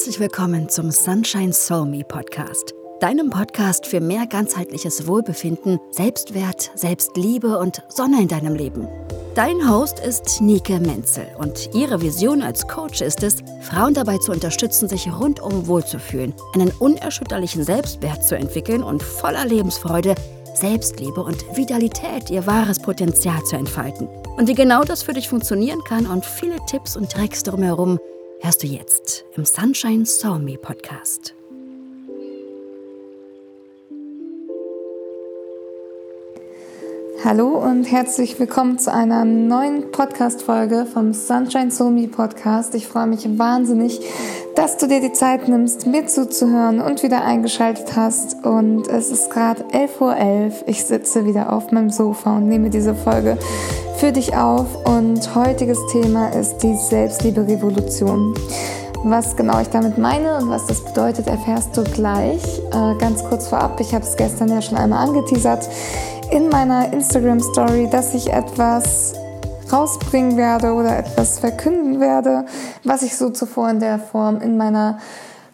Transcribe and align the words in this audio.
Herzlich 0.00 0.18
willkommen 0.18 0.70
zum 0.70 0.90
Sunshine 0.90 1.52
Soul 1.52 1.84
Me 1.84 2.02
Podcast, 2.02 2.72
deinem 3.00 3.28
Podcast 3.28 3.86
für 3.86 4.00
mehr 4.00 4.26
ganzheitliches 4.26 5.06
Wohlbefinden, 5.06 5.78
Selbstwert, 5.90 6.70
Selbstliebe 6.74 7.58
und 7.58 7.82
Sonne 7.90 8.22
in 8.22 8.28
deinem 8.28 8.54
Leben. 8.54 8.88
Dein 9.34 9.70
Host 9.70 10.00
ist 10.00 10.40
Nike 10.40 10.80
Menzel 10.80 11.26
und 11.36 11.68
ihre 11.74 12.00
Vision 12.00 12.40
als 12.40 12.66
Coach 12.66 13.02
ist 13.02 13.22
es, 13.22 13.44
Frauen 13.60 13.92
dabei 13.92 14.16
zu 14.16 14.32
unterstützen, 14.32 14.88
sich 14.88 15.06
rundum 15.06 15.66
wohlzufühlen, 15.66 16.32
einen 16.54 16.70
unerschütterlichen 16.78 17.62
Selbstwert 17.62 18.24
zu 18.24 18.38
entwickeln 18.38 18.82
und 18.82 19.02
voller 19.02 19.44
Lebensfreude 19.44 20.14
Selbstliebe 20.54 21.22
und 21.22 21.44
Vitalität 21.54 22.30
ihr 22.30 22.46
wahres 22.46 22.78
Potenzial 22.78 23.44
zu 23.44 23.56
entfalten. 23.56 24.08
Und 24.38 24.48
wie 24.48 24.54
genau 24.54 24.82
das 24.82 25.02
für 25.02 25.12
dich 25.12 25.28
funktionieren 25.28 25.84
kann 25.84 26.06
und 26.06 26.24
viele 26.24 26.56
Tipps 26.64 26.96
und 26.96 27.12
Tricks 27.12 27.42
drumherum 27.42 27.98
hörst 28.40 28.62
du 28.62 28.66
jetzt 28.66 29.24
im 29.36 29.44
Sunshine 29.44 30.06
Saw 30.06 30.38
Me 30.38 30.56
Podcast. 30.56 31.34
Hallo 37.22 37.48
und 37.48 37.84
herzlich 37.84 38.40
willkommen 38.40 38.78
zu 38.78 38.90
einer 38.90 39.26
neuen 39.26 39.90
Podcast-Folge 39.90 40.86
vom 40.90 41.12
Sunshine 41.12 41.70
Somi 41.70 42.06
Podcast. 42.06 42.74
Ich 42.74 42.86
freue 42.86 43.06
mich 43.08 43.38
wahnsinnig, 43.38 44.00
dass 44.56 44.78
du 44.78 44.88
dir 44.88 45.02
die 45.02 45.12
Zeit 45.12 45.46
nimmst, 45.46 45.86
mir 45.86 46.06
zuzuhören 46.06 46.80
und 46.80 47.02
wieder 47.02 47.22
eingeschaltet 47.22 47.94
hast. 47.94 48.42
Und 48.46 48.88
es 48.88 49.10
ist 49.10 49.30
gerade 49.30 49.64
11.11 49.64 50.00
Uhr. 50.00 50.52
Ich 50.66 50.82
sitze 50.82 51.26
wieder 51.26 51.52
auf 51.52 51.72
meinem 51.72 51.90
Sofa 51.90 52.38
und 52.38 52.48
nehme 52.48 52.70
diese 52.70 52.94
Folge 52.94 53.36
für 53.98 54.12
dich 54.12 54.34
auf. 54.34 54.86
Und 54.86 55.34
heutiges 55.34 55.78
Thema 55.92 56.28
ist 56.28 56.58
die 56.62 56.74
Selbstliebe-Revolution. 56.74 58.34
Was 59.04 59.36
genau 59.36 59.60
ich 59.60 59.68
damit 59.68 59.98
meine 59.98 60.38
und 60.38 60.48
was 60.48 60.66
das 60.66 60.82
bedeutet, 60.82 61.26
erfährst 61.26 61.76
du 61.76 61.84
gleich. 61.84 62.42
Äh, 62.70 62.98
ganz 62.98 63.22
kurz 63.24 63.48
vorab, 63.48 63.78
ich 63.80 63.94
habe 63.94 64.04
es 64.04 64.16
gestern 64.16 64.48
ja 64.48 64.62
schon 64.62 64.78
einmal 64.78 65.06
angeteasert 65.06 65.68
in 66.30 66.48
meiner 66.48 66.92
Instagram-Story, 66.92 67.88
dass 67.90 68.14
ich 68.14 68.32
etwas 68.32 69.14
rausbringen 69.72 70.36
werde 70.36 70.72
oder 70.72 70.96
etwas 70.96 71.38
verkünden 71.38 72.00
werde, 72.00 72.44
was 72.84 73.02
ich 73.02 73.16
so 73.16 73.30
zuvor 73.30 73.70
in 73.70 73.80
der 73.80 73.98
Form 73.98 74.40
in 74.40 74.56
meiner 74.56 74.98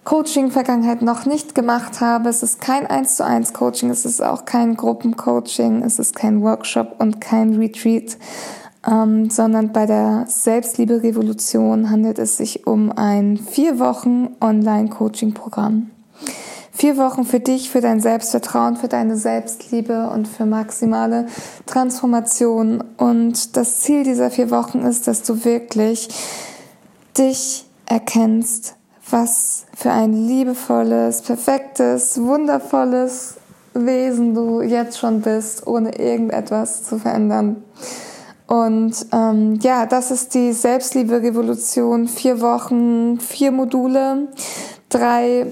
Coaching-Vergangenheit 0.05 1.03
noch 1.03 1.27
nicht 1.27 1.55
gemacht 1.55 2.01
habe. 2.01 2.29
Es 2.29 2.43
ist 2.43 2.61
kein 2.61 2.87
1 2.87 3.17
zu 3.17 3.25
1 3.25 3.53
Coaching, 3.55 3.91
es 3.91 4.05
ist 4.05 4.23
auch 4.23 4.45
kein 4.45 4.77
Gruppencoaching, 4.77 5.83
es 5.83 5.99
ist 5.99 6.15
kein 6.15 6.43
Workshop 6.43 6.97
und 6.99 7.21
kein 7.21 7.55
Retreat, 7.57 8.17
ähm, 8.87 9.31
sondern 9.31 9.73
bei 9.73 9.87
der 9.87 10.25
Selbstliebe-Revolution 10.29 11.91
handelt 11.91 12.19
es 12.19 12.37
sich 12.37 12.67
um 12.67 12.93
ein 12.93 13.39
vier 13.39 13.79
Wochen 13.79 14.37
Online-Coaching-Programm. 14.41 15.91
Vier 16.77 16.99
Wochen 16.99 17.25
für 17.25 17.41
dich, 17.41 17.71
für 17.71 17.81
dein 17.81 18.01
Selbstvertrauen, 18.01 18.77
für 18.77 18.87
deine 18.87 19.17
Selbstliebe 19.17 20.11
und 20.11 20.29
für 20.29 20.45
maximale 20.45 21.25
Transformation. 21.65 22.85
Und 22.99 23.57
das 23.57 23.81
Ziel 23.81 24.05
dieser 24.05 24.31
vier 24.31 24.51
Wochen 24.51 24.81
ist, 24.81 25.09
dass 25.09 25.23
du 25.23 25.47
wirklich 25.47 26.11
dich 27.17 27.65
erkennst, 27.87 28.75
was 29.11 29.65
für 29.75 29.91
ein 29.91 30.13
liebevolles, 30.13 31.23
perfektes, 31.23 32.21
wundervolles 32.21 33.37
Wesen 33.73 34.35
du 34.35 34.61
jetzt 34.61 34.99
schon 34.99 35.23
bist, 35.23 35.67
ohne 35.67 35.99
irgendetwas 35.99 36.85
zu 36.85 36.99
verändern. 36.99 37.65
Und 38.47 39.07
ähm, 39.13 39.59
ja, 39.63 39.87
das 39.87 40.11
ist 40.11 40.35
die 40.35 40.53
Selbstliebe-Revolution. 40.53 42.07
Vier 42.07 42.43
Wochen, 42.43 43.19
vier 43.19 43.51
Module, 43.51 44.29
drei 44.91 45.47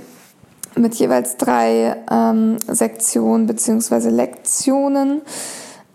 mit 0.77 0.95
jeweils 0.95 1.37
drei 1.37 1.97
ähm, 2.11 2.57
Sektionen 2.67 3.47
beziehungsweise 3.47 4.11
Lektionen, 4.11 5.23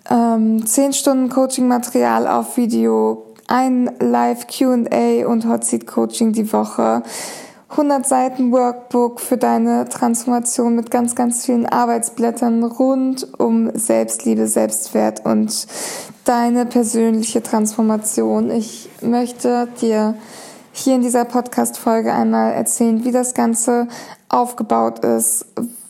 ähm, 0.10 0.66
zehn 0.66 0.94
Stunden 0.94 1.30
Coaching-Material 1.30 2.28
auf 2.28 2.58
Video, 2.58 3.26
ein 3.48 3.92
Live 4.00 4.48
Q&A 4.48 5.28
und 5.28 5.48
Hot 5.48 5.66
Seat 5.66 5.88
Coaching 5.88 6.34
die 6.34 6.52
Woche, 6.52 7.04
100 7.72 8.08
Seiten 8.08 8.52
Workbook 8.52 9.20
für 9.20 9.38
deine 9.38 9.88
Transformation 9.88 10.76
mit 10.76 10.90
ganz, 10.90 11.14
ganz 11.14 11.46
vielen 11.46 11.68
Arbeitsblättern 11.68 12.64
rund 12.64 13.28
um 13.40 13.70
Selbstliebe, 13.76 14.48
Selbstwert 14.48 15.24
und 15.24 15.68
deine 16.26 16.66
persönliche 16.66 17.44
Transformation. 17.44 18.50
Ich 18.50 18.90
möchte 19.02 19.68
dir 19.82 20.16
hier 20.72 20.96
in 20.96 21.02
dieser 21.02 21.26
Podcast-Folge 21.26 22.12
einmal 22.12 22.54
erzählen, 22.54 23.04
wie 23.04 23.12
das 23.12 23.36
Ganze 23.36 23.88
aufgebaut 24.30 25.00
ist, 25.00 25.46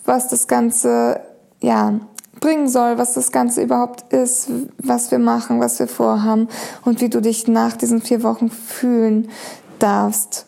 was 0.06 0.28
das 0.28 0.48
Ganze, 0.48 1.20
ja, 1.62 2.00
bringen 2.40 2.70
soll, 2.70 2.98
was 2.98 3.14
das 3.14 3.32
Ganze 3.32 3.62
überhaupt 3.62 4.14
ist, 4.14 4.50
was 4.78 5.12
wir 5.12 5.20
machen, 5.20 5.60
was 5.60 5.78
wir 5.80 5.88
vorhaben 5.88 6.48
und 6.86 7.02
wie 7.02 7.10
du 7.10 7.22
dich 7.22 7.48
nach 7.48 7.76
diesen 7.76 8.02
vier 8.02 8.24
Wochen 8.24 8.50
fühlen 8.50 9.30
darfst. 9.78 10.46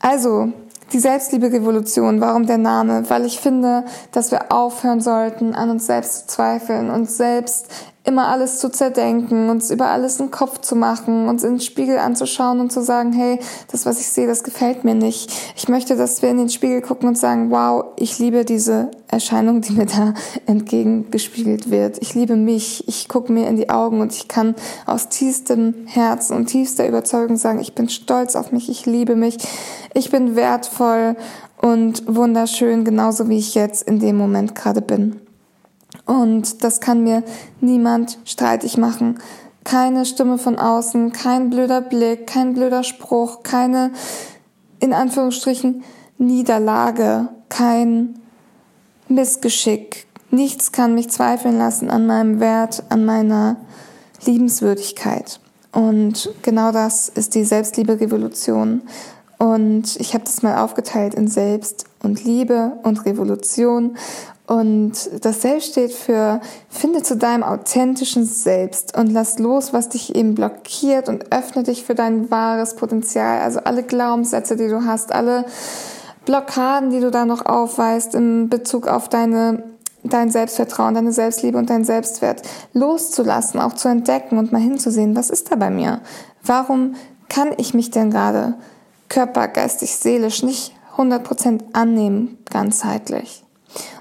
Also, 0.00 0.52
die 0.92 0.98
Selbstliebe-Revolution, 0.98 2.20
warum 2.20 2.46
der 2.46 2.58
Name? 2.58 3.08
Weil 3.08 3.24
ich 3.24 3.40
finde, 3.40 3.84
dass 4.12 4.30
wir 4.30 4.52
aufhören 4.52 5.00
sollten, 5.00 5.54
an 5.54 5.70
uns 5.70 5.86
selbst 5.86 6.28
zu 6.30 6.36
zweifeln, 6.36 6.90
uns 6.90 7.16
selbst 7.16 7.68
immer 8.04 8.28
alles 8.28 8.58
zu 8.58 8.68
zerdenken, 8.68 9.48
uns 9.48 9.70
über 9.70 9.90
alles 9.90 10.20
einen 10.20 10.32
Kopf 10.32 10.60
zu 10.60 10.74
machen, 10.74 11.28
uns 11.28 11.44
in 11.44 11.54
den 11.54 11.60
Spiegel 11.60 11.98
anzuschauen 11.98 12.58
und 12.58 12.72
zu 12.72 12.82
sagen, 12.82 13.12
hey, 13.12 13.38
das, 13.70 13.86
was 13.86 14.00
ich 14.00 14.08
sehe, 14.08 14.26
das 14.26 14.42
gefällt 14.42 14.82
mir 14.82 14.96
nicht. 14.96 15.32
Ich 15.56 15.68
möchte, 15.68 15.96
dass 15.96 16.20
wir 16.20 16.30
in 16.30 16.38
den 16.38 16.48
Spiegel 16.48 16.82
gucken 16.82 17.08
und 17.08 17.16
sagen, 17.16 17.50
wow, 17.52 17.84
ich 17.96 18.18
liebe 18.18 18.44
diese 18.44 18.90
Erscheinung, 19.06 19.60
die 19.60 19.74
mir 19.74 19.86
da 19.86 20.14
entgegengespiegelt 20.46 21.70
wird. 21.70 21.98
Ich 22.00 22.14
liebe 22.14 22.34
mich, 22.34 22.88
ich 22.88 23.08
gucke 23.08 23.32
mir 23.32 23.46
in 23.48 23.56
die 23.56 23.70
Augen 23.70 24.00
und 24.00 24.12
ich 24.12 24.26
kann 24.26 24.56
aus 24.84 25.08
tiefstem 25.08 25.86
Herzen 25.86 26.36
und 26.36 26.46
tiefster 26.46 26.88
Überzeugung 26.88 27.36
sagen, 27.36 27.60
ich 27.60 27.74
bin 27.74 27.88
stolz 27.88 28.34
auf 28.34 28.50
mich, 28.50 28.68
ich 28.68 28.84
liebe 28.84 29.14
mich, 29.14 29.38
ich 29.94 30.10
bin 30.10 30.34
wertvoll 30.34 31.14
und 31.60 32.02
wunderschön, 32.12 32.84
genauso 32.84 33.28
wie 33.28 33.38
ich 33.38 33.54
jetzt 33.54 33.82
in 33.82 34.00
dem 34.00 34.16
Moment 34.16 34.56
gerade 34.56 34.82
bin. 34.82 35.20
Und 36.06 36.64
das 36.64 36.80
kann 36.80 37.02
mir 37.02 37.22
niemand 37.60 38.18
streitig 38.24 38.76
machen. 38.76 39.18
Keine 39.64 40.04
Stimme 40.04 40.38
von 40.38 40.58
außen, 40.58 41.12
kein 41.12 41.50
blöder 41.50 41.80
Blick, 41.80 42.26
kein 42.26 42.54
blöder 42.54 42.82
Spruch, 42.82 43.42
keine, 43.42 43.92
in 44.80 44.92
Anführungsstrichen, 44.92 45.84
Niederlage, 46.18 47.28
kein 47.48 48.18
Missgeschick. 49.08 50.06
Nichts 50.30 50.72
kann 50.72 50.94
mich 50.94 51.10
zweifeln 51.10 51.58
lassen 51.58 51.90
an 51.90 52.06
meinem 52.06 52.40
Wert, 52.40 52.82
an 52.88 53.04
meiner 53.04 53.56
Liebenswürdigkeit. 54.24 55.40
Und 55.72 56.30
genau 56.42 56.72
das 56.72 57.08
ist 57.08 57.34
die 57.34 57.44
Selbstliebe-Revolution. 57.44 58.82
Und 59.38 59.96
ich 59.96 60.14
habe 60.14 60.24
das 60.24 60.42
mal 60.42 60.62
aufgeteilt 60.62 61.14
in 61.14 61.28
Selbst 61.28 61.86
und 62.02 62.24
Liebe 62.24 62.72
und 62.82 63.04
Revolution. 63.04 63.96
Und 64.46 64.92
das 65.24 65.42
Selbst 65.42 65.70
steht 65.70 65.92
für 65.92 66.40
finde 66.68 67.02
zu 67.02 67.16
deinem 67.16 67.42
authentischen 67.42 68.26
Selbst 68.26 68.96
und 68.96 69.12
lass 69.12 69.38
los, 69.38 69.72
was 69.72 69.88
dich 69.88 70.14
eben 70.14 70.34
blockiert 70.34 71.08
und 71.08 71.32
öffne 71.32 71.62
dich 71.62 71.84
für 71.84 71.94
dein 71.94 72.30
wahres 72.30 72.76
Potenzial. 72.76 73.40
Also 73.40 73.60
alle 73.60 73.82
Glaubenssätze, 73.82 74.56
die 74.56 74.68
du 74.68 74.84
hast, 74.84 75.12
alle 75.12 75.44
Blockaden, 76.24 76.90
die 76.90 77.00
du 77.00 77.10
da 77.10 77.24
noch 77.24 77.46
aufweist 77.46 78.14
in 78.14 78.48
Bezug 78.48 78.88
auf 78.88 79.08
deine 79.08 79.64
dein 80.04 80.30
Selbstvertrauen, 80.30 80.94
deine 80.94 81.12
Selbstliebe 81.12 81.56
und 81.56 81.70
dein 81.70 81.84
Selbstwert 81.84 82.42
loszulassen, 82.72 83.60
auch 83.60 83.74
zu 83.74 83.88
entdecken 83.88 84.38
und 84.38 84.52
mal 84.52 84.60
hinzusehen, 84.60 85.16
was 85.16 85.30
ist 85.30 85.52
da 85.52 85.56
bei 85.56 85.70
mir? 85.70 86.00
Warum 86.42 86.96
kann 87.28 87.52
ich 87.56 87.72
mich 87.72 87.90
denn 87.90 88.10
gerade 88.10 88.54
körper, 89.08 89.48
geistig, 89.48 89.94
seelisch 89.94 90.42
nicht 90.42 90.74
100% 90.96 91.60
annehmen, 91.72 92.38
ganzheitlich? 92.50 93.42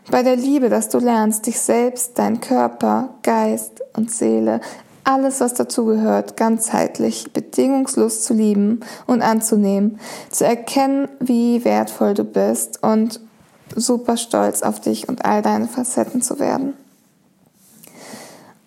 bei 0.09 0.23
der 0.23 0.35
Liebe, 0.35 0.69
dass 0.69 0.89
du 0.89 0.99
lernst, 0.99 1.47
dich 1.47 1.59
selbst, 1.59 2.19
dein 2.19 2.41
Körper, 2.41 3.09
Geist 3.23 3.81
und 3.95 4.11
Seele, 4.11 4.61
alles, 5.03 5.39
was 5.39 5.55
dazugehört, 5.55 6.37
ganzheitlich, 6.37 7.33
bedingungslos 7.33 8.23
zu 8.23 8.33
lieben 8.33 8.81
und 9.07 9.23
anzunehmen, 9.23 9.99
zu 10.29 10.45
erkennen, 10.45 11.07
wie 11.19 11.65
wertvoll 11.65 12.13
du 12.13 12.23
bist 12.23 12.83
und 12.83 13.19
super 13.75 14.17
stolz 14.17 14.61
auf 14.61 14.79
dich 14.79 15.09
und 15.09 15.25
all 15.25 15.41
deine 15.41 15.67
Facetten 15.67 16.21
zu 16.21 16.39
werden. 16.39 16.73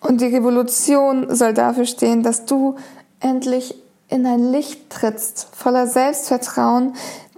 Und 0.00 0.20
die 0.20 0.26
Revolution 0.26 1.34
soll 1.34 1.54
dafür 1.54 1.86
stehen, 1.86 2.22
dass 2.22 2.46
du 2.46 2.76
endlich 3.20 3.74
in 4.08 4.26
ein 4.26 4.50
Licht 4.50 4.90
trittst, 4.90 5.48
voller 5.52 5.86
Selbstvertrauen, 5.86 6.94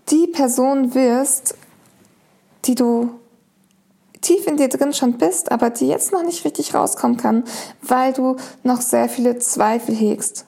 die 0.08 0.26
Person 0.26 0.94
wirst, 0.94 1.54
die 2.64 2.74
du 2.74 3.10
tief 4.20 4.46
in 4.46 4.56
dir 4.56 4.68
drin 4.68 4.92
schon 4.92 5.18
bist, 5.18 5.52
aber 5.52 5.70
die 5.70 5.86
jetzt 5.86 6.12
noch 6.12 6.22
nicht 6.22 6.44
richtig 6.44 6.74
rauskommen 6.74 7.16
kann, 7.16 7.44
weil 7.82 8.12
du 8.12 8.36
noch 8.62 8.80
sehr 8.80 9.08
viele 9.08 9.38
Zweifel 9.38 9.94
hegst, 9.94 10.46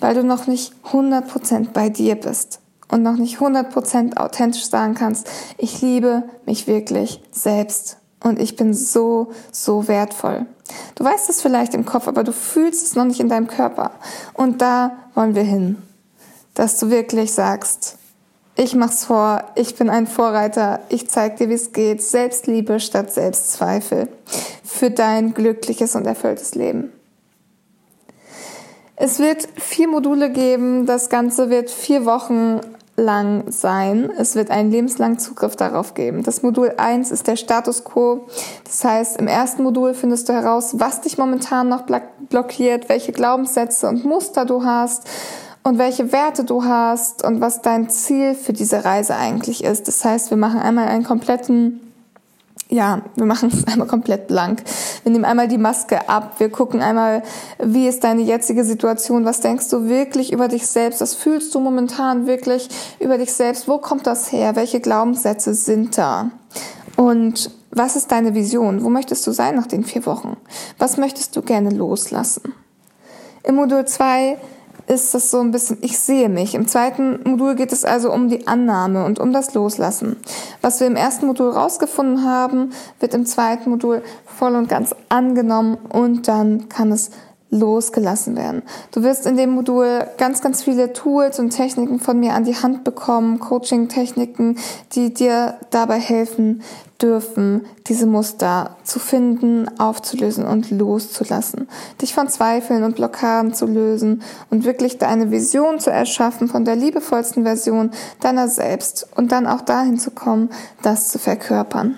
weil 0.00 0.14
du 0.14 0.24
noch 0.24 0.46
nicht 0.46 0.72
100% 0.90 1.70
bei 1.72 1.88
dir 1.88 2.16
bist. 2.16 2.60
und 2.90 3.02
noch 3.02 3.16
nicht 3.16 3.38
100% 3.38 4.18
authentisch 4.18 4.66
sagen 4.66 4.94
kannst, 4.94 5.26
ich 5.56 5.80
liebe 5.80 6.22
mich 6.44 6.66
wirklich 6.66 7.20
selbst 7.32 7.96
und 8.22 8.38
ich 8.38 8.56
bin 8.56 8.74
so, 8.74 9.32
so 9.50 9.88
wertvoll. 9.88 10.46
Du 10.94 11.04
weißt 11.04 11.28
es 11.28 11.42
vielleicht 11.42 11.74
im 11.74 11.86
Kopf, 11.86 12.08
aber 12.08 12.24
du 12.24 12.32
fühlst 12.32 12.84
es 12.84 12.94
noch 12.94 13.04
nicht 13.04 13.20
in 13.20 13.28
deinem 13.28 13.48
Körper. 13.48 13.92
Und 14.34 14.62
da 14.62 14.96
wollen 15.14 15.34
wir 15.34 15.42
hin, 15.42 15.82
dass 16.54 16.78
du 16.78 16.90
wirklich 16.90 17.32
sagst, 17.32 17.98
ich 18.56 18.74
mach's 18.74 19.04
vor, 19.04 19.44
ich 19.56 19.74
bin 19.74 19.90
ein 19.90 20.06
Vorreiter, 20.06 20.80
ich 20.88 21.08
zeig 21.08 21.36
dir, 21.36 21.48
wie 21.48 21.54
es 21.54 21.72
geht. 21.72 22.02
Selbstliebe 22.02 22.78
statt 22.78 23.12
Selbstzweifel 23.12 24.08
für 24.62 24.90
dein 24.90 25.34
glückliches 25.34 25.96
und 25.96 26.06
erfülltes 26.06 26.54
Leben. 26.54 26.92
Es 28.96 29.18
wird 29.18 29.48
vier 29.56 29.88
Module 29.88 30.30
geben. 30.30 30.86
Das 30.86 31.08
Ganze 31.08 31.50
wird 31.50 31.68
vier 31.68 32.04
Wochen 32.04 32.60
lang 32.96 33.50
sein. 33.50 34.08
Es 34.16 34.36
wird 34.36 34.52
einen 34.52 34.70
lebenslangen 34.70 35.18
Zugriff 35.18 35.56
darauf 35.56 35.94
geben. 35.94 36.22
Das 36.22 36.42
Modul 36.42 36.74
1 36.76 37.10
ist 37.10 37.26
der 37.26 37.34
Status 37.34 37.82
quo. 37.82 38.26
Das 38.64 38.84
heißt, 38.84 39.16
im 39.16 39.26
ersten 39.26 39.64
Modul 39.64 39.94
findest 39.94 40.28
du 40.28 40.32
heraus, 40.32 40.76
was 40.78 41.00
dich 41.00 41.18
momentan 41.18 41.68
noch 41.68 41.82
blockiert, 42.28 42.88
welche 42.88 43.10
Glaubenssätze 43.10 43.88
und 43.88 44.04
Muster 44.04 44.44
du 44.44 44.64
hast 44.64 45.08
und 45.64 45.78
welche 45.78 46.12
Werte 46.12 46.44
du 46.44 46.64
hast 46.64 47.24
und 47.24 47.40
was 47.40 47.62
dein 47.62 47.88
Ziel 47.88 48.34
für 48.34 48.52
diese 48.52 48.84
Reise 48.84 49.16
eigentlich 49.16 49.64
ist. 49.64 49.88
Das 49.88 50.04
heißt, 50.04 50.30
wir 50.30 50.36
machen 50.36 50.60
einmal 50.60 50.86
einen 50.86 51.04
kompletten 51.04 51.80
ja, 52.70 53.02
wir 53.14 53.26
machen 53.26 53.50
es 53.52 53.66
einmal 53.72 53.86
komplett 53.86 54.26
blank. 54.26 54.62
Wir 55.02 55.12
nehmen 55.12 55.24
einmal 55.24 55.48
die 55.48 55.58
Maske 55.58 56.08
ab. 56.08 56.34
Wir 56.38 56.50
gucken 56.50 56.80
einmal, 56.80 57.22
wie 57.62 57.86
ist 57.86 58.04
deine 58.04 58.22
jetzige 58.22 58.64
Situation? 58.64 59.24
Was 59.24 59.40
denkst 59.40 59.68
du 59.68 59.88
wirklich 59.88 60.32
über 60.32 60.48
dich 60.48 60.66
selbst? 60.66 61.00
Was 61.00 61.14
fühlst 61.14 61.54
du 61.54 61.60
momentan 61.60 62.26
wirklich 62.26 62.68
über 63.00 63.18
dich 63.18 63.32
selbst? 63.32 63.68
Wo 63.68 63.78
kommt 63.78 64.06
das 64.06 64.32
her? 64.32 64.56
Welche 64.56 64.80
Glaubenssätze 64.80 65.54
sind 65.54 65.98
da? 65.98 66.30
Und 66.96 67.50
was 67.70 67.96
ist 67.96 68.10
deine 68.10 68.34
Vision? 68.34 68.82
Wo 68.82 68.88
möchtest 68.88 69.26
du 69.26 69.32
sein 69.32 69.56
nach 69.56 69.66
den 69.66 69.84
vier 69.84 70.06
Wochen? 70.06 70.36
Was 70.78 70.96
möchtest 70.96 71.36
du 71.36 71.42
gerne 71.42 71.70
loslassen? 71.70 72.54
Im 73.42 73.56
Modul 73.56 73.84
2 73.84 74.38
ist 74.86 75.14
das 75.14 75.30
so 75.30 75.40
ein 75.40 75.50
bisschen, 75.50 75.78
ich 75.80 75.98
sehe 75.98 76.28
mich. 76.28 76.54
Im 76.54 76.68
zweiten 76.68 77.20
Modul 77.28 77.54
geht 77.54 77.72
es 77.72 77.84
also 77.84 78.12
um 78.12 78.28
die 78.28 78.46
Annahme 78.46 79.04
und 79.04 79.18
um 79.18 79.32
das 79.32 79.54
Loslassen. 79.54 80.16
Was 80.60 80.80
wir 80.80 80.86
im 80.86 80.96
ersten 80.96 81.26
Modul 81.26 81.50
rausgefunden 81.50 82.24
haben, 82.24 82.70
wird 83.00 83.14
im 83.14 83.26
zweiten 83.26 83.70
Modul 83.70 84.02
voll 84.26 84.54
und 84.54 84.68
ganz 84.68 84.94
angenommen 85.08 85.78
und 85.88 86.28
dann 86.28 86.68
kann 86.68 86.92
es 86.92 87.10
losgelassen 87.54 88.36
werden. 88.36 88.62
Du 88.90 89.02
wirst 89.02 89.26
in 89.26 89.36
dem 89.36 89.50
Modul 89.50 90.06
ganz, 90.18 90.40
ganz 90.40 90.62
viele 90.62 90.92
Tools 90.92 91.38
und 91.38 91.50
Techniken 91.50 92.00
von 92.00 92.18
mir 92.18 92.34
an 92.34 92.44
die 92.44 92.56
Hand 92.56 92.84
bekommen, 92.84 93.38
Coaching-Techniken, 93.38 94.58
die 94.92 95.14
dir 95.14 95.54
dabei 95.70 96.00
helfen 96.00 96.62
dürfen, 97.00 97.66
diese 97.86 98.06
Muster 98.06 98.76
zu 98.82 98.98
finden, 98.98 99.68
aufzulösen 99.78 100.46
und 100.46 100.70
loszulassen. 100.70 101.68
Dich 102.00 102.14
von 102.14 102.28
Zweifeln 102.28 102.82
und 102.82 102.96
Blockaden 102.96 103.52
zu 103.52 103.66
lösen 103.66 104.22
und 104.50 104.64
wirklich 104.64 104.98
deine 104.98 105.30
Vision 105.30 105.78
zu 105.78 105.90
erschaffen 105.90 106.48
von 106.48 106.64
der 106.64 106.76
liebevollsten 106.76 107.44
Version 107.44 107.90
deiner 108.20 108.48
selbst 108.48 109.06
und 109.16 109.32
dann 109.32 109.46
auch 109.46 109.60
dahin 109.60 109.98
zu 109.98 110.10
kommen, 110.10 110.50
das 110.82 111.08
zu 111.08 111.18
verkörpern. 111.18 111.96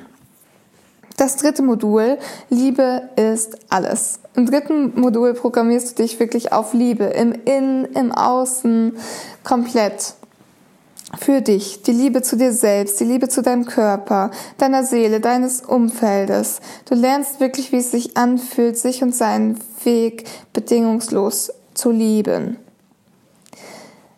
Das 1.17 1.37
dritte 1.37 1.63
Modul, 1.63 2.19
Liebe 2.51 3.09
ist 3.17 3.59
alles. 3.71 4.21
Im 4.35 4.45
dritten 4.45 5.01
Modul 5.01 5.33
programmierst 5.33 5.99
du 5.99 6.03
dich 6.03 6.21
wirklich 6.21 6.53
auf 6.53 6.75
Liebe, 6.75 7.05
im 7.05 7.33
Innen, 7.33 7.87
im 7.87 8.13
Außen, 8.13 8.97
komplett. 9.43 10.15
Für 11.19 11.41
dich, 11.41 11.83
die 11.83 11.93
Liebe 11.93 12.21
zu 12.21 12.37
dir 12.37 12.53
selbst, 12.53 13.01
die 13.01 13.05
Liebe 13.05 13.29
zu 13.29 13.41
deinem 13.41 13.65
Körper, 13.65 14.33
deiner 14.59 14.83
Seele, 14.83 15.21
deines 15.21 15.63
Umfeldes. 15.63 16.61
Du 16.85 16.95
lernst 16.95 17.41
wirklich, 17.41 17.73
wie 17.73 17.77
es 17.79 17.93
sich 17.93 18.17
anfühlt, 18.17 18.77
sich 18.77 19.03
und 19.03 19.15
seinen 19.15 19.59
Weg 19.85 20.25
bedingungslos 20.53 21.53
zu 21.73 21.91
lieben. 21.91 22.59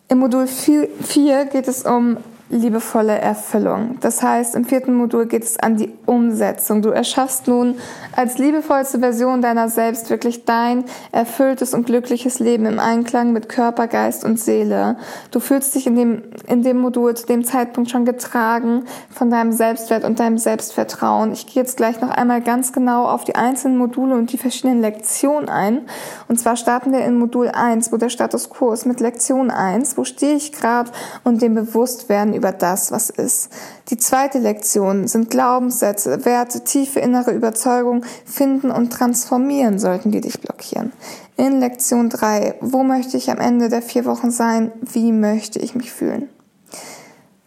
Im 0.09 0.17
Modul 0.17 0.47
4 0.47 1.45
geht 1.45 1.67
es 1.67 1.85
um 1.85 2.17
liebevolle 2.49 3.17
Erfüllung. 3.17 3.97
Das 4.01 4.23
heißt, 4.23 4.55
im 4.55 4.65
vierten 4.65 4.95
Modul 4.95 5.27
geht 5.27 5.43
es 5.43 5.59
an 5.59 5.77
die 5.77 5.93
Umsetzung. 6.07 6.81
Du 6.81 6.89
erschaffst 6.89 7.47
nun 7.47 7.75
als 8.15 8.39
liebevollste 8.39 8.99
Version 8.99 9.41
deiner 9.41 9.69
selbst 9.69 10.09
wirklich 10.09 10.45
dein 10.45 10.83
erfülltes 11.11 11.75
und 11.75 11.85
glückliches 11.85 12.39
Leben 12.39 12.65
im 12.65 12.79
Einklang 12.79 13.33
mit 13.33 13.49
Körper, 13.49 13.87
Geist 13.87 14.23
und 14.23 14.39
Seele. 14.39 14.97
Du 15.29 15.39
fühlst 15.39 15.75
dich 15.75 15.85
in 15.85 15.95
dem, 15.95 16.23
in 16.47 16.63
dem 16.63 16.79
Modul 16.79 17.15
zu 17.15 17.27
dem 17.27 17.45
Zeitpunkt 17.45 17.91
schon 17.91 18.03
getragen 18.03 18.85
von 19.11 19.29
deinem 19.29 19.51
Selbstwert 19.51 20.03
und 20.03 20.19
deinem 20.19 20.39
Selbstvertrauen. 20.39 21.31
Ich 21.31 21.45
gehe 21.45 21.61
jetzt 21.61 21.77
gleich 21.77 22.01
noch 22.01 22.09
einmal 22.09 22.41
ganz 22.41 22.73
genau 22.73 23.05
auf 23.05 23.25
die 23.25 23.35
einzelnen 23.35 23.77
Module 23.77 24.15
und 24.15 24.31
die 24.31 24.39
verschiedenen 24.39 24.81
Lektionen 24.81 25.49
ein. 25.49 25.81
Und 26.27 26.39
zwar 26.39 26.55
starten 26.55 26.91
wir 26.91 27.05
in 27.05 27.19
Modul 27.19 27.49
1, 27.49 27.91
wo 27.91 27.97
der 27.97 28.09
Status 28.09 28.49
quo 28.49 28.71
ist 28.71 28.87
mit 28.87 28.99
Lektion 28.99 29.51
1. 29.51 29.97
Wo 29.97 30.03
stehe 30.03 30.35
ich 30.35 30.51
gerade 30.51 30.89
und 31.23 31.43
dem 31.43 31.53
Bewusstwerden 31.53 32.38
über 32.39 32.53
das, 32.53 32.91
was 32.91 33.09
ist. 33.09 33.49
Die 33.89 33.97
zweite 33.97 34.39
Lektion 34.39 35.07
sind 35.07 35.29
Glaubenssätze, 35.29 36.23
Werte, 36.23 36.63
tiefe 36.63 37.01
innere 37.01 37.31
Überzeugung 37.31 38.05
finden 38.25 38.71
und 38.71 38.91
transformieren 38.91 39.77
sollten, 39.77 40.11
die 40.11 40.21
dich 40.21 40.39
blockieren. 40.39 40.93
In 41.35 41.59
Lektion 41.59 42.09
3, 42.09 42.55
wo 42.61 42.83
möchte 42.83 43.17
ich 43.17 43.29
am 43.29 43.39
Ende 43.39 43.67
der 43.67 43.81
vier 43.81 44.05
Wochen 44.05 44.31
sein? 44.31 44.71
Wie 44.81 45.11
möchte 45.11 45.59
ich 45.59 45.75
mich 45.75 45.91
fühlen? 45.91 46.29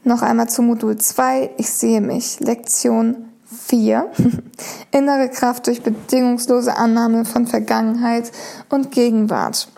Noch 0.04 0.20
einmal 0.20 0.48
zu 0.48 0.62
Modul 0.62 0.96
2, 0.98 1.50
ich 1.56 1.70
sehe 1.70 2.02
mich. 2.02 2.40
Lektion 2.40 3.28
4. 3.66 4.10
Innere 4.90 5.30
Kraft 5.30 5.68
durch 5.68 5.82
bedingungslose 5.82 6.76
Annahme 6.76 7.24
von 7.24 7.46
Vergangenheit 7.46 8.30
und 8.68 8.90
Gegenwart. 8.90 9.68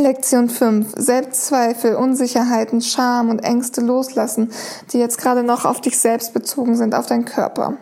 Lektion 0.00 0.48
5. 0.48 0.94
Selbstzweifel, 0.96 1.96
Unsicherheiten, 1.96 2.80
Scham 2.80 3.28
und 3.28 3.40
Ängste 3.40 3.80
loslassen, 3.80 4.50
die 4.92 4.98
jetzt 4.98 5.18
gerade 5.18 5.42
noch 5.42 5.64
auf 5.64 5.80
dich 5.80 5.98
selbst 5.98 6.32
bezogen 6.32 6.76
sind, 6.76 6.94
auf 6.94 7.06
deinen 7.06 7.24
Körper. 7.24 7.76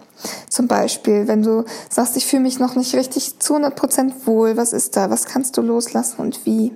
Zum 0.49 0.67
Beispiel, 0.67 1.29
wenn 1.29 1.43
du 1.43 1.65
sagst, 1.89 2.17
ich 2.17 2.27
fühle 2.27 2.43
mich 2.43 2.59
noch 2.59 2.75
nicht 2.75 2.95
richtig 2.95 3.39
zu 3.39 3.55
100% 3.57 4.27
wohl, 4.27 4.57
was 4.57 4.73
ist 4.73 4.97
da? 4.97 5.11
Was 5.11 5.27
kannst 5.27 5.57
du 5.57 5.63
loslassen 5.63 6.21
und 6.21 6.45
wie? 6.45 6.73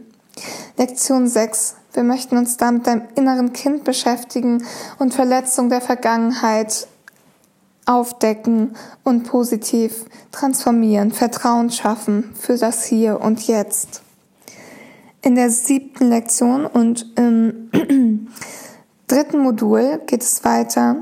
Lektion 0.76 1.28
6. 1.28 1.76
Wir 1.92 2.02
möchten 2.04 2.37
uns 2.37 2.56
da 2.56 2.70
mit 2.70 2.87
deinem 2.87 3.02
inneren 3.14 3.52
Kind 3.52 3.85
beschäftigen 3.85 4.64
und 4.99 5.14
Verletzung 5.14 5.68
der 5.68 5.80
Vergangenheit 5.80 6.88
aufdecken 7.87 8.76
und 9.04 9.25
positiv 9.25 10.06
transformieren, 10.32 11.12
Vertrauen 11.12 11.70
schaffen 11.70 12.35
für 12.40 12.56
das 12.56 12.85
Hier 12.85 13.20
und 13.20 13.47
Jetzt. 13.47 14.03
In 15.25 15.37
der 15.37 15.49
siebten 15.49 16.11
Lektion 16.11 16.66
und 16.66 17.07
im 17.16 17.71
dritten 19.07 19.38
Modul 19.38 20.02
geht 20.07 20.23
es 20.23 20.45
weiter 20.45 20.97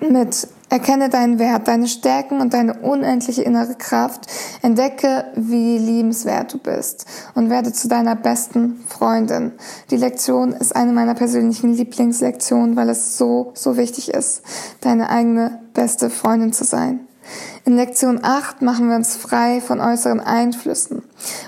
mit 0.00 0.48
Erkenne 0.70 1.10
deinen 1.10 1.38
Wert, 1.38 1.68
deine 1.68 1.86
Stärken 1.86 2.40
und 2.40 2.54
deine 2.54 2.80
unendliche 2.80 3.42
innere 3.42 3.74
Kraft. 3.74 4.26
Entdecke, 4.62 5.26
wie 5.36 5.76
liebenswert 5.76 6.54
du 6.54 6.58
bist 6.58 7.04
und 7.34 7.50
werde 7.50 7.70
zu 7.70 7.86
deiner 7.86 8.16
besten 8.16 8.82
Freundin. 8.88 9.52
Die 9.90 9.98
Lektion 9.98 10.52
ist 10.54 10.74
eine 10.74 10.92
meiner 10.92 11.14
persönlichen 11.14 11.74
Lieblingslektionen, 11.74 12.76
weil 12.76 12.88
es 12.88 13.18
so, 13.18 13.52
so 13.54 13.76
wichtig 13.76 14.08
ist, 14.08 14.40
deine 14.80 15.10
eigene 15.10 15.60
beste 15.74 16.08
Freundin 16.08 16.54
zu 16.54 16.64
sein. 16.64 17.06
In 17.64 17.76
Lektion 17.76 18.20
8 18.22 18.62
machen 18.62 18.88
wir 18.88 18.96
uns 18.96 19.16
frei 19.16 19.60
von 19.60 19.80
äußeren 19.80 20.20
Einflüssen 20.20 21.02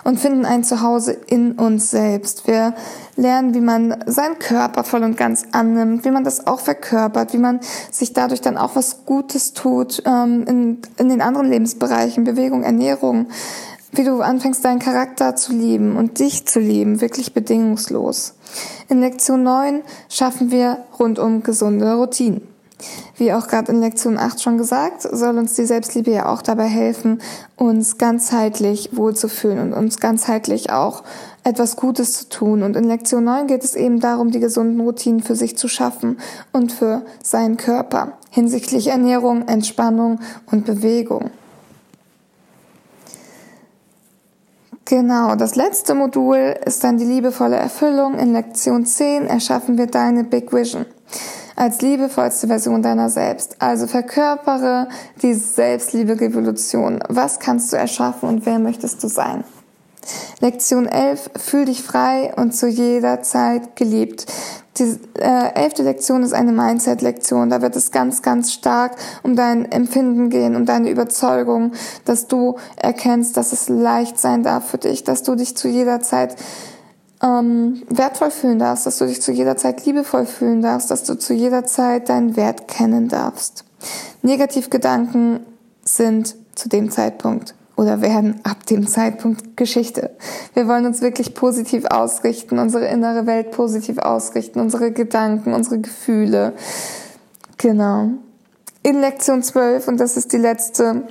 und 0.05 0.19
finden 0.19 0.45
ein 0.45 0.65
Zuhause 0.65 1.13
in 1.13 1.53
uns 1.53 1.91
selbst. 1.91 2.47
Wir 2.47 2.75
lernen, 3.17 3.55
wie 3.55 3.61
man 3.61 4.03
seinen 4.07 4.39
Körper 4.39 4.85
voll 4.85 5.03
und 5.03 5.17
ganz 5.17 5.45
annimmt, 5.53 6.05
wie 6.05 6.11
man 6.11 6.25
das 6.25 6.47
auch 6.47 6.61
verkörpert, 6.61 7.33
wie 7.33 7.39
man 7.39 7.61
sich 7.91 8.13
dadurch 8.13 8.41
dann 8.41 8.57
auch 8.57 8.77
was 8.77 9.05
Gutes 9.05 9.53
tut 9.53 10.03
ähm, 10.07 10.45
in, 10.47 10.79
in 10.97 11.09
den 11.09 11.21
anderen 11.21 11.51
Lebensbereichen, 11.51 12.25
Bewegung, 12.25 12.63
Ernährung, 12.63 13.27
wie 13.93 14.05
du 14.05 14.21
anfängst, 14.21 14.65
deinen 14.65 14.79
Charakter 14.79 15.37
zu 15.37 15.53
lieben 15.53 15.97
und 15.97 16.19
dich 16.19 16.47
zu 16.47 16.61
lieben, 16.61 17.01
wirklich 17.01 17.35
bedingungslos. 17.35 18.35
In 18.89 19.01
Lektion 19.01 19.43
9 19.43 19.83
schaffen 20.09 20.51
wir 20.51 20.79
rundum 20.99 21.43
gesunde 21.43 21.95
Routinen. 21.95 22.56
Wie 23.17 23.33
auch 23.33 23.49
gerade 23.49 23.73
in 23.73 23.81
Lektion 23.81 24.19
8 24.19 24.43
schon 24.43 24.59
gesagt, 24.59 25.03
soll 25.03 25.39
uns 25.39 25.55
die 25.55 25.65
Selbstliebe 25.65 26.11
ja 26.11 26.29
auch 26.29 26.43
dabei 26.43 26.67
helfen, 26.67 27.23
uns 27.57 27.97
ganzheitlich 27.97 28.91
wohlzufühlen 28.93 29.59
und 29.61 29.73
uns 29.73 29.99
ganzheitlich 29.99 30.71
auch 30.71 31.03
etwas 31.43 31.77
Gutes 31.77 32.13
zu 32.13 32.29
tun. 32.29 32.63
Und 32.63 32.77
in 32.77 32.85
Lektion 32.85 33.25
9 33.25 33.47
geht 33.47 33.65
es 33.65 33.75
eben 33.75 34.01
darum, 34.01 34.31
die 34.31 34.41
gesunden 34.41 34.81
Routinen 34.81 35.23
für 35.23 35.37
sich 35.37 35.57
zu 35.57 35.69
schaffen 35.69 36.19
und 36.53 36.71
für 36.71 37.03
seinen 37.23 37.57
Körper 37.57 38.19
hinsichtlich 38.31 38.89
Genau, 44.85 45.35
das 45.35 45.57
letzte 45.57 45.95
Modul 45.95 46.55
ist 46.65 46.85
dann 46.85 46.99
die 46.99 47.05
liebevolle 47.05 47.57
Erfüllung. 47.57 48.19
In 48.19 48.33
Lektion 48.33 48.85
10 48.85 49.27
erschaffen 49.27 49.79
wir 49.79 49.87
deine 49.87 50.23
Big 50.23 50.53
Vision 50.53 50.87
als 51.57 51.81
liebevollste 51.81 52.47
Version 52.47 52.83
deiner 52.83 53.09
selbst. 53.09 53.57
Also 53.59 53.87
verkörpere 53.87 54.89
die 55.23 55.35
Selbstliebe-Revolution. 55.35 57.01
Was 57.09 57.41
kannst 57.41 57.73
du 57.73 57.77
erschaffen 57.77 58.29
und 58.29 58.47
wer 58.47 58.59
möchtest 58.59 59.03
du 59.03 59.09
sein? 59.09 59.43
Lektion 60.41 60.87
11, 60.87 61.31
fühl 61.37 61.65
dich 61.65 61.83
frei 61.83 62.33
und 62.37 62.55
zu 62.55 62.69
jeder 62.69 63.23
Zeit 63.23 63.75
geliebt. 63.75 64.27
Die 64.79 64.99
äh, 65.19 65.55
elfte 65.55 65.83
Lektion 65.83 66.23
ist 66.23 66.35
eine 66.35 66.53
Mindset-Lektion. 66.53 67.49
Da 67.49 67.63
wird 67.63 67.75
es 67.77 67.91
ganz, 67.91 68.21
ganz 68.21 68.53
stark 68.53 68.97
um 69.23 69.35
dein 69.35 69.71
Empfinden 69.73 70.29
gehen, 70.29 70.55
um 70.55 70.67
deine 70.67 70.91
Überzeugung, 70.91 71.73
dass 72.05 72.27
du 72.27 72.57
erkennst, 72.77 73.37
dass 73.39 73.53
es 73.53 73.71
leicht 73.71 74.19
sein 74.19 74.43
darf 74.43 74.69
für 74.69 74.79
dich, 74.79 75.03
dass 75.03 75.23
du 75.23 75.35
dich 75.35 75.57
zu 75.57 75.69
jeder 75.69 76.01
Zeit 76.01 76.37
ähm, 77.23 77.83
wertvoll 77.89 78.31
fühlen 78.31 78.59
darfst, 78.59 78.87
dass 78.87 78.99
du 78.99 79.07
dich 79.07 79.23
zu 79.23 79.33
jeder 79.33 79.57
Zeit 79.57 79.85
liebevoll 79.87 80.27
fühlen 80.27 80.63
darfst, 80.63 80.91
dass 80.91 81.05
du 81.05 81.19
zu 81.19 81.35
jeder 81.35 81.65
Zeit 81.65 82.09
deinen 82.09 82.37
Wert 82.37 82.69
kennen 82.69 83.09
darfst. 83.09 83.65
Negativgedanken 84.23 85.41
sind 85.85 86.37
zu 86.55 86.69
dem 86.69 86.91
Zeitpunkt 86.91 87.55
oder 87.77 88.01
werden 88.01 88.41
ab 88.43 88.67
dem 88.67 88.87
Zeitpunkt 88.87 89.57
Geschichte. 89.57 90.17
Wir 90.55 90.67
wollen 90.67 90.87
uns 90.87 91.03
wirklich 91.03 91.35
positiv 91.35 91.85
ausrichten, 91.87 92.59
unsere 92.59 92.87
innere 92.87 93.27
Welt 93.27 93.51
positiv 93.51 93.99
ausrichten, 93.99 94.61
unsere 94.61 94.93
Gedanken, 94.93 95.53
unsere 95.53 95.79
Gefühle. 95.79 96.55
Genau. 97.59 98.11
In 98.83 99.01
Lektion 99.01 99.43
12, 99.43 99.89
und 99.89 100.01
das 100.01 100.17
ist 100.17 100.33
die 100.33 100.39
letzte 100.39 101.03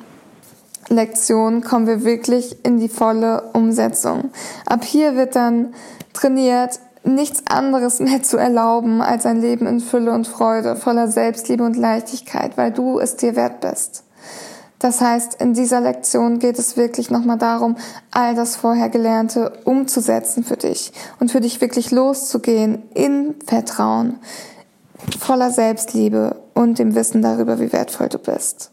Lektion, 0.88 1.62
kommen 1.62 1.88
wir 1.88 2.04
wirklich 2.04 2.63
in 2.63 2.80
die 2.80 2.89
volle 2.89 3.50
Umsetzung. 3.54 4.32
Ab 4.65 4.84
hier 4.84 5.15
wird 5.15 5.36
dann 5.36 5.74
trainiert, 6.13 6.80
nichts 7.04 7.44
anderes 7.48 8.00
mehr 8.00 8.24
zu 8.24 8.38
erlauben 8.38 9.01
als 9.01 9.25
ein 9.25 9.42
Leben 9.42 9.68
in 9.68 9.80
Fülle 9.80 10.12
und 10.12 10.27
Freude, 10.27 10.75
voller 10.75 11.08
Selbstliebe 11.08 11.63
und 11.63 11.77
Leichtigkeit, 11.77 12.58
weil 12.58 12.72
du 12.72 13.00
es 13.00 13.15
dir 13.15 13.36
wert 13.36 13.62
bist. 13.62 14.04
Das 14.80 15.01
heißt, 15.01 15.42
in 15.42 15.54
dieser 15.54 15.82
Lektion 15.82 16.39
geht 16.39 16.60
es 16.60 16.77
wirklich 16.77 17.10
nochmal 17.10 17.38
darum, 17.38 17.77
all 18.12 18.36
das 18.36 18.56
vorher 18.56 18.89
Gelernte 18.89 19.54
umzusetzen 19.63 20.44
für 20.44 20.58
dich 20.58 20.92
und 21.20 21.32
für 21.32 21.42
dich 21.42 21.62
wirklich 21.62 21.92
loszugehen 21.92 22.84
in 22.94 23.36
Vertrauen, 23.48 24.20
voller 25.20 25.50
Selbstliebe 25.50 26.42
und 26.54 26.77
dem 26.77 26.94
Wissen 26.94 27.22
darüber, 27.22 27.60
wie 27.60 27.72
wertvoll 27.72 28.10
du 28.10 28.20
bist. 28.20 28.72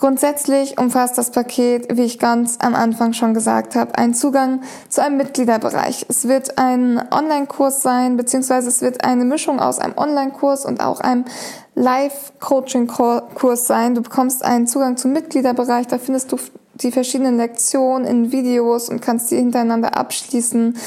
Grundsätzlich 0.00 0.78
umfasst 0.78 1.18
das 1.18 1.30
Paket, 1.30 1.94
wie 1.94 2.04
ich 2.04 2.18
ganz 2.18 2.56
am 2.62 2.74
Anfang 2.74 3.12
schon 3.12 3.34
gesagt 3.34 3.76
habe, 3.76 3.98
einen 3.98 4.14
Zugang 4.14 4.62
zu 4.88 5.02
einem 5.04 5.18
Mitgliederbereich. 5.18 6.06
Es 6.08 6.26
wird 6.26 6.56
ein 6.56 7.02
Online-Kurs 7.10 7.82
sein, 7.82 8.16
beziehungsweise 8.16 8.68
es 8.68 8.80
wird 8.80 9.04
eine 9.04 9.26
Mischung 9.26 9.60
aus 9.60 9.78
einem 9.78 9.98
Online-Kurs 9.98 10.64
und 10.64 10.82
auch 10.82 11.00
einem 11.00 11.26
Live-Coaching-Kurs 11.74 13.66
sein. 13.66 13.94
Du 13.94 14.00
bekommst 14.00 14.42
einen 14.42 14.66
Zugang 14.66 14.96
zum 14.96 15.12
Mitgliederbereich, 15.12 15.86
da 15.86 15.98
findest 15.98 16.32
du 16.32 16.38
die 16.76 16.92
verschiedenen 16.92 17.36
Lektionen 17.36 18.06
in 18.06 18.32
Videos 18.32 18.88
und 18.88 19.02
kannst 19.02 19.30
die 19.30 19.36
hintereinander 19.36 19.98
abschließen. 19.98 20.78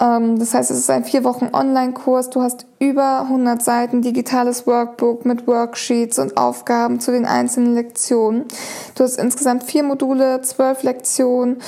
Ähm, 0.00 0.38
das 0.38 0.54
heißt, 0.54 0.70
es 0.70 0.78
ist 0.78 0.90
ein 0.90 1.04
vier 1.04 1.24
Wochen 1.24 1.50
Online-Kurs. 1.52 2.30
Du 2.30 2.42
hast 2.42 2.66
über 2.78 3.22
100 3.22 3.62
Seiten 3.62 4.02
digitales 4.02 4.66
Workbook 4.66 5.24
mit 5.24 5.46
Worksheets 5.46 6.18
und 6.18 6.36
Aufgaben 6.36 7.00
zu 7.00 7.12
den 7.12 7.26
einzelnen 7.26 7.74
Lektionen. 7.74 8.46
Du 8.94 9.04
hast 9.04 9.18
insgesamt 9.18 9.64
vier 9.64 9.82
Module, 9.82 10.42
zwölf 10.42 10.82
Lektionen, 10.82 11.58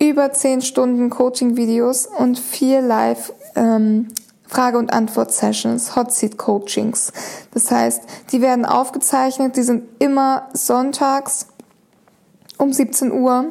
über 0.00 0.32
zehn 0.32 0.62
Stunden 0.62 1.10
Coaching-Videos 1.10 2.06
und 2.06 2.38
vier 2.38 2.80
Live 2.80 3.32
ähm, 3.54 4.08
Frage- 4.52 4.76
und 4.76 4.92
Antwort-Sessions, 4.92 5.96
Hot 5.96 6.12
Seat 6.12 6.36
Coachings. 6.36 7.10
Das 7.54 7.70
heißt, 7.70 8.02
die 8.32 8.42
werden 8.42 8.66
aufgezeichnet, 8.66 9.56
die 9.56 9.62
sind 9.62 9.84
immer 9.98 10.48
sonntags 10.52 11.46
um 12.62 12.72
17 12.72 13.10
Uhr 13.10 13.46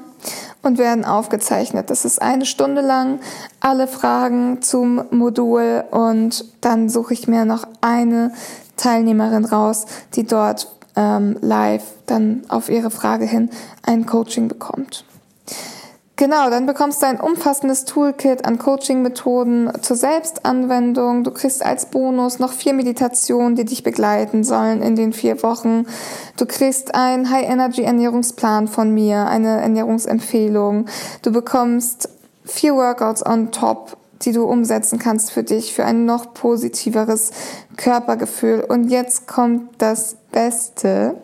und 0.61 0.77
werden 0.77 1.03
aufgezeichnet. 1.03 1.89
Das 1.89 2.05
ist 2.05 2.21
eine 2.21 2.45
Stunde 2.45 2.81
lang 2.81 3.19
alle 3.59 3.87
Fragen 3.87 4.61
zum 4.61 5.03
Modul 5.11 5.83
und 5.91 6.45
dann 6.61 6.87
suche 6.87 7.13
ich 7.13 7.27
mir 7.27 7.43
noch 7.43 7.67
eine 7.81 8.31
Teilnehmerin 8.77 9.43
raus, 9.43 9.85
die 10.15 10.23
dort 10.23 10.71
ähm, 10.95 11.37
live 11.41 11.83
dann 12.05 12.43
auf 12.47 12.69
ihre 12.69 12.89
Frage 12.89 13.25
hin 13.25 13.49
ein 13.83 14.05
Coaching 14.05 14.47
bekommt. 14.47 15.03
Genau, 16.21 16.51
dann 16.51 16.67
bekommst 16.67 17.01
du 17.01 17.07
ein 17.07 17.19
umfassendes 17.19 17.83
Toolkit 17.85 18.45
an 18.45 18.59
Coaching-Methoden 18.59 19.71
zur 19.81 19.95
Selbstanwendung. 19.95 21.23
Du 21.23 21.31
kriegst 21.31 21.65
als 21.65 21.87
Bonus 21.87 22.37
noch 22.37 22.53
vier 22.53 22.75
Meditationen, 22.75 23.55
die 23.55 23.65
dich 23.65 23.81
begleiten 23.81 24.43
sollen 24.43 24.83
in 24.83 24.95
den 24.95 25.13
vier 25.13 25.41
Wochen. 25.41 25.87
Du 26.37 26.45
kriegst 26.45 26.93
einen 26.93 27.31
High-Energy-Ernährungsplan 27.31 28.67
von 28.67 28.93
mir, 28.93 29.25
eine 29.25 29.61
Ernährungsempfehlung. 29.61 30.85
Du 31.23 31.31
bekommst 31.31 32.07
vier 32.45 32.75
Workouts 32.75 33.25
on 33.25 33.49
top 33.49 33.97
die 34.21 34.33
du 34.33 34.43
umsetzen 34.43 34.99
kannst 34.99 35.31
für 35.31 35.41
dich, 35.41 35.73
für 35.73 35.83
ein 35.83 36.05
noch 36.05 36.35
positiveres 36.35 37.31
Körpergefühl. 37.75 38.63
Und 38.69 38.89
jetzt 38.89 39.27
kommt 39.27 39.81
das 39.81 40.15
Beste. 40.31 41.15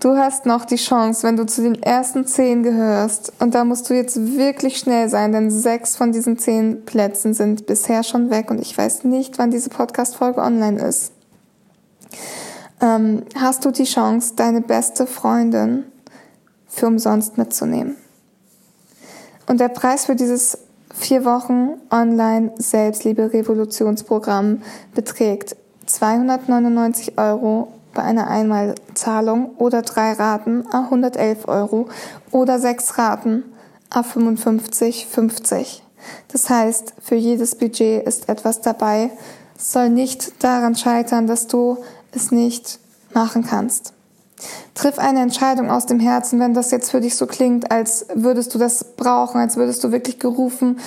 Du 0.00 0.16
hast 0.16 0.46
noch 0.46 0.64
die 0.64 0.76
Chance, 0.76 1.26
wenn 1.26 1.36
du 1.36 1.46
zu 1.46 1.62
den 1.62 1.80
ersten 1.80 2.26
zehn 2.26 2.62
gehörst, 2.62 3.32
und 3.38 3.54
da 3.54 3.64
musst 3.64 3.88
du 3.88 3.94
jetzt 3.94 4.36
wirklich 4.36 4.78
schnell 4.78 5.08
sein, 5.08 5.32
denn 5.32 5.50
sechs 5.50 5.96
von 5.96 6.10
diesen 6.10 6.38
zehn 6.38 6.84
Plätzen 6.84 7.34
sind 7.34 7.66
bisher 7.66 8.02
schon 8.02 8.30
weg 8.30 8.50
und 8.50 8.60
ich 8.60 8.76
weiß 8.76 9.04
nicht, 9.04 9.38
wann 9.38 9.50
diese 9.50 9.70
Podcast-Folge 9.70 10.40
online 10.40 10.80
ist. 10.82 11.12
Ähm, 12.80 13.22
hast 13.36 13.64
du 13.64 13.70
die 13.70 13.84
Chance, 13.84 14.32
deine 14.34 14.60
beste 14.60 15.06
Freundin 15.06 15.84
für 16.66 16.88
umsonst 16.88 17.38
mitzunehmen? 17.38 17.96
Und 19.46 19.60
der 19.60 19.68
Preis 19.68 20.06
für 20.06 20.16
dieses 20.16 20.58
vier 20.92 21.24
Wochen 21.24 21.80
Online 21.90 22.52
Selbstliebe 22.56 23.32
Revolutionsprogramm 23.32 24.62
beträgt 24.94 25.56
299 25.86 27.18
Euro 27.18 27.68
bei 27.94 28.02
einer 28.02 28.28
Einmalzahlung 28.28 29.56
oder 29.56 29.82
drei 29.82 30.12
Raten 30.12 30.64
a 30.70 30.84
111 30.84 31.48
Euro 31.48 31.88
oder 32.30 32.58
sechs 32.58 32.98
Raten 32.98 33.44
a 33.90 34.00
55,50. 34.00 35.80
Das 36.28 36.50
heißt, 36.50 36.94
für 37.00 37.14
jedes 37.14 37.54
Budget 37.54 38.06
ist 38.06 38.28
etwas 38.28 38.60
dabei. 38.60 39.10
Es 39.56 39.72
soll 39.72 39.90
nicht 39.90 40.42
daran 40.42 40.74
scheitern, 40.74 41.26
dass 41.26 41.46
du 41.46 41.78
es 42.12 42.30
nicht 42.30 42.78
machen 43.12 43.44
kannst. 43.44 43.92
Triff 44.74 44.98
eine 44.98 45.20
Entscheidung 45.20 45.70
aus 45.70 45.86
dem 45.86 46.00
Herzen, 46.00 46.40
wenn 46.40 46.54
das 46.54 46.70
jetzt 46.70 46.90
für 46.90 47.00
dich 47.00 47.16
so 47.16 47.26
klingt, 47.26 47.70
als 47.70 48.06
würdest 48.14 48.54
du 48.54 48.58
das 48.58 48.84
brauchen, 48.96 49.40
als 49.40 49.56
würdest 49.56 49.84
du 49.84 49.92
wirklich 49.92 50.18
gerufen 50.18 50.80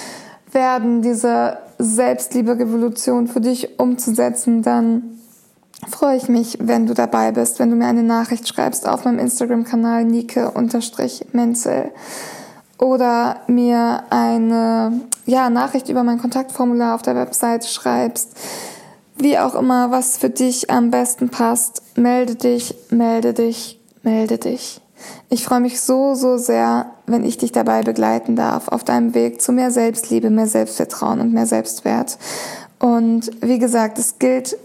werden, 0.52 1.02
diese 1.02 1.58
Selbstliebe-Revolution 1.78 3.28
für 3.28 3.42
dich 3.42 3.80
umzusetzen, 3.80 4.62
dann 4.62 5.20
freue 5.90 6.18
ich 6.18 6.30
mich, 6.30 6.58
wenn 6.62 6.88
du 6.88 6.94
dabei 6.94 7.32
bist, 7.32 7.60
wenn 7.60 7.70
du 7.70 7.76
mir 7.76 7.88
eine 7.88 8.04
Nachricht 8.04 8.48
schreibst 8.48 8.88
auf 8.88 9.06
meinem 9.06 9.20
Instagram-Kanal 9.20 10.06
Nike-Menzel 10.06 11.92
oder 12.78 13.38
mir 13.48 14.04
eine 14.10 15.02
ja, 15.26 15.50
Nachricht 15.50 15.90
über 15.90 16.04
mein 16.04 16.20
Kontaktformular 16.20 16.96
auf 16.96 17.02
der 17.02 17.16
Website 17.16 17.66
schreibst. 17.66 18.32
Wie 19.18 19.38
auch 19.38 19.56
immer, 19.56 19.92
was 19.92 20.18
für 20.18 20.30
dich 20.30 20.70
am 20.70 20.92
besten 20.92 21.30
passt, 21.30 21.82
melde 21.96 22.36
dich, 22.36 22.76
melde 22.90 23.34
dich, 23.34 23.80
melde 24.04 24.38
dich. 24.38 24.82
Ich 25.30 25.46
freue 25.46 25.62
mich 25.62 25.82
so, 25.82 26.16
so 26.16 26.38
sehr, 26.38 26.92
wenn 27.06 27.24
ich 27.24 27.38
dich 27.38 27.52
dabei 27.52 27.82
begleiten 27.82 28.36
darf 28.36 28.68
auf 28.68 28.84
deinem 28.84 29.14
Weg 29.14 29.42
zu 29.42 29.52
mehr 29.52 29.72
Selbstliebe, 29.72 30.30
mehr 30.30 30.48
Selbstvertrauen 30.48 31.20
und 31.20 31.34
mehr 31.34 31.46
Selbstwert. 31.46 32.18
Und 32.80 33.32
wie 33.42 33.60
gesagt, 33.60 34.00
es 34.00 34.20
gilt 34.20 34.58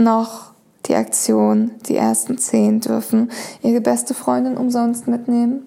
noch 0.00 0.50
die 0.86 0.94
Aktion. 0.94 1.72
Die 1.86 1.96
ersten 1.96 2.38
zehn 2.38 2.80
dürfen 2.80 3.30
ihre 3.62 3.80
beste 3.80 4.14
Freundin 4.14 4.56
umsonst 4.56 5.06
mitnehmen. 5.06 5.66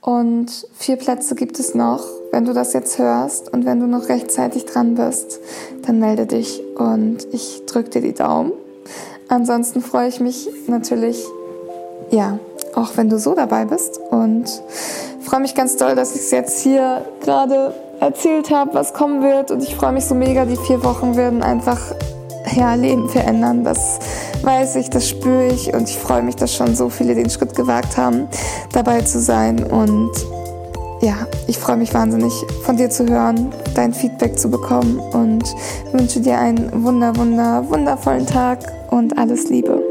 Und 0.00 0.66
vier 0.74 0.96
Plätze 0.96 1.34
gibt 1.34 1.58
es 1.58 1.74
noch. 1.74 2.04
Wenn 2.30 2.44
du 2.44 2.52
das 2.52 2.72
jetzt 2.74 2.98
hörst 2.98 3.52
und 3.52 3.64
wenn 3.64 3.80
du 3.80 3.86
noch 3.86 4.08
rechtzeitig 4.08 4.66
dran 4.66 4.94
bist, 4.96 5.40
dann 5.86 5.98
melde 5.98 6.26
dich 6.26 6.62
und 6.76 7.26
ich 7.32 7.62
drücke 7.66 7.90
dir 7.90 8.02
die 8.02 8.12
Daumen. 8.12 8.52
Ansonsten 9.28 9.80
freue 9.80 10.08
ich 10.08 10.20
mich 10.20 10.48
natürlich, 10.66 11.24
ja, 12.10 12.38
auch 12.74 12.96
wenn 12.96 13.08
du 13.08 13.18
so 13.18 13.34
dabei 13.34 13.64
bist 13.64 13.98
und 14.10 14.44
freue 15.20 15.40
mich 15.40 15.54
ganz 15.54 15.76
doll, 15.76 15.94
dass 15.94 16.14
ich 16.14 16.22
es 16.22 16.30
jetzt 16.32 16.60
hier 16.60 17.04
gerade 17.22 17.72
erzählt 18.00 18.50
habe, 18.50 18.74
was 18.74 18.92
kommen 18.92 19.22
wird 19.22 19.50
und 19.50 19.62
ich 19.62 19.74
freue 19.74 19.92
mich 19.92 20.04
so 20.04 20.14
mega, 20.14 20.44
die 20.44 20.56
vier 20.56 20.84
Wochen 20.84 21.16
werden 21.16 21.42
einfach 21.42 21.80
ja, 22.56 22.74
Leben 22.74 23.08
verändern. 23.08 23.64
Das 23.64 23.98
weiß 24.42 24.76
ich, 24.76 24.90
das 24.90 25.08
spüre 25.08 25.46
ich 25.48 25.72
und 25.72 25.88
ich 25.88 25.96
freue 25.96 26.22
mich, 26.22 26.36
dass 26.36 26.54
schon 26.54 26.74
so 26.74 26.88
viele 26.88 27.14
den 27.14 27.30
Schritt 27.30 27.54
gewagt 27.54 27.96
haben, 27.96 28.28
dabei 28.72 29.02
zu 29.02 29.20
sein. 29.20 29.62
Und 29.64 30.10
ja, 31.00 31.26
ich 31.46 31.58
freue 31.58 31.76
mich 31.76 31.92
wahnsinnig 31.92 32.32
von 32.62 32.76
dir 32.76 32.90
zu 32.90 33.06
hören, 33.06 33.52
dein 33.74 33.92
Feedback 33.92 34.38
zu 34.38 34.50
bekommen 34.50 34.98
und 34.98 35.44
wünsche 35.92 36.20
dir 36.20 36.38
einen 36.38 36.84
wunder, 36.84 37.14
wunder, 37.16 37.68
wundervollen 37.68 38.26
Tag 38.26 38.60
und 38.90 39.16
alles 39.18 39.48
Liebe. 39.48 39.82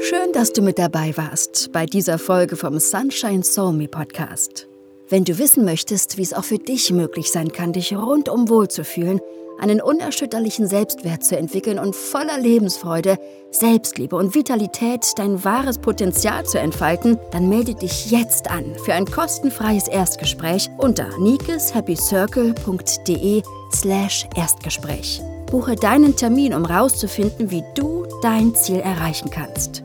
Schön, 0.00 0.32
dass 0.32 0.52
du 0.52 0.60
mit 0.60 0.78
dabei 0.78 1.16
warst 1.16 1.72
bei 1.72 1.86
dieser 1.86 2.18
Folge 2.18 2.56
vom 2.56 2.78
Sunshine 2.78 3.42
Soul 3.42 3.72
Me 3.72 3.88
Podcast. 3.88 4.68
Wenn 5.08 5.24
du 5.24 5.38
wissen 5.38 5.64
möchtest, 5.64 6.18
wie 6.18 6.22
es 6.22 6.34
auch 6.34 6.44
für 6.44 6.58
dich 6.58 6.90
möglich 6.92 7.30
sein 7.30 7.52
kann, 7.52 7.72
dich 7.72 7.96
rundum 7.96 8.48
wohlzufühlen, 8.48 9.20
einen 9.58 9.80
unerschütterlichen 9.80 10.66
Selbstwert 10.66 11.24
zu 11.24 11.34
entwickeln 11.36 11.78
und 11.78 11.96
voller 11.96 12.38
Lebensfreude, 12.38 13.18
Selbstliebe 13.50 14.16
und 14.16 14.34
Vitalität 14.34 15.12
dein 15.16 15.44
wahres 15.44 15.78
Potenzial 15.78 16.44
zu 16.44 16.58
entfalten, 16.58 17.18
dann 17.30 17.48
melde 17.48 17.74
dich 17.74 18.10
jetzt 18.10 18.50
an 18.50 18.64
für 18.84 18.92
ein 18.94 19.06
kostenfreies 19.06 19.88
Erstgespräch 19.88 20.68
unter 20.78 21.06
nikeshappycircle.de 21.18 23.42
slash 23.72 24.26
Erstgespräch. 24.36 25.22
Buche 25.46 25.76
deinen 25.76 26.16
Termin, 26.16 26.54
um 26.54 26.66
herauszufinden, 26.66 27.50
wie 27.50 27.62
du 27.74 28.06
dein 28.22 28.54
Ziel 28.54 28.80
erreichen 28.80 29.30
kannst. 29.30 29.82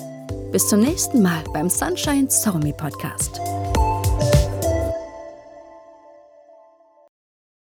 Bis 0.52 0.68
zum 0.68 0.80
nächsten 0.80 1.22
Mal 1.22 1.44
beim 1.54 1.70
Sunshine 1.70 2.30
Soul 2.30 2.60
Me 2.60 2.74
Podcast. 2.74 3.40